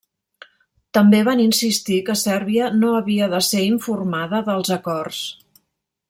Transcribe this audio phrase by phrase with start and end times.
[0.97, 5.21] També van insistir que Sèrbia no havia de ser informada dels acords.